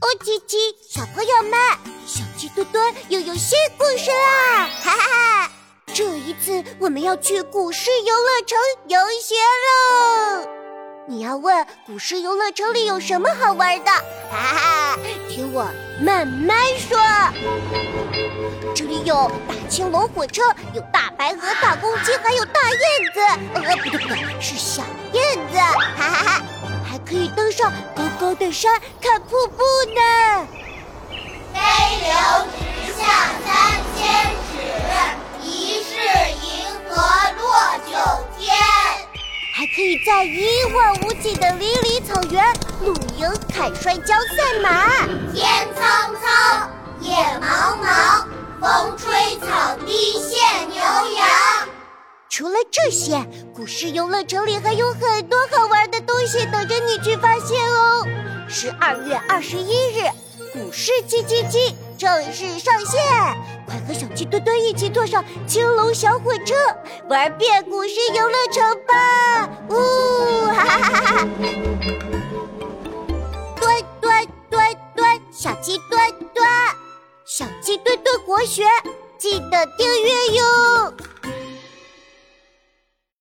[0.00, 0.56] 哦，叽叽，
[0.88, 1.52] 小朋友们，
[2.06, 4.66] 小鸡墩墩又有新故事啦！
[4.82, 5.50] 哈哈哈！
[5.92, 8.58] 这一次我们要去古诗游乐城
[8.88, 9.34] 游学
[9.66, 10.48] 喽。
[11.06, 13.90] 你要问古诗游乐城里有什么好玩的？
[14.32, 15.68] 哈哈，听我
[16.00, 16.98] 慢慢说。
[18.74, 20.42] 这里有大青龙火车，
[20.72, 22.80] 有大白鹅、大公鸡，还有大燕
[23.12, 23.20] 子。
[23.52, 24.82] 呃，不对不对，是小
[25.12, 25.19] 燕。
[27.94, 29.62] 高高的山看瀑布
[29.94, 30.46] 呢。
[31.52, 31.58] 飞
[32.00, 32.10] 流
[32.58, 33.02] 直下
[33.44, 33.48] 三
[33.96, 33.98] 千
[34.50, 34.52] 尺，
[35.42, 35.90] 疑是
[36.46, 36.48] 银
[36.88, 36.90] 河
[37.38, 37.44] 落
[37.86, 37.90] 九
[38.38, 38.40] 天。
[39.54, 42.42] 还可以在一望无际的离离草原
[42.82, 45.06] 露营、看摔跤、赛马。
[45.34, 48.24] 天苍苍，野茫茫，
[48.60, 50.39] 风吹草低见。
[52.40, 53.22] 除了这些，
[53.54, 58.08] 古诗游乐城里还有很多好玩的东西等着你去发现哦。
[58.48, 60.08] 十二月二十一日，
[60.54, 63.02] 古诗七七七正式上线，
[63.66, 66.54] 快和小鸡墩墩一起坐上青龙小火车，
[67.10, 69.50] 玩遍古诗游乐城吧！
[69.68, 71.28] 呜，哈哈哈哈！
[73.60, 76.00] 端端端端，小鸡墩
[76.32, 76.48] 墩，
[77.26, 78.64] 小鸡墩墩国学，
[79.18, 80.94] 记得订阅哟。